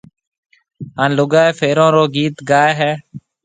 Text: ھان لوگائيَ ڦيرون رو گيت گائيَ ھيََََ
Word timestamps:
ھان 0.97 1.09
لوگائيَ 1.17 1.51
ڦيرون 1.59 1.89
رو 1.95 2.03
گيت 2.15 2.35
گائيَ 2.49 2.71
ھيََََ 2.79 2.91